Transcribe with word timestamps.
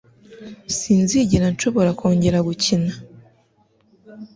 Sinzigera 0.77 1.45
nshobora 1.53 1.89
kongera 1.99 2.39
gukina. 2.47 2.93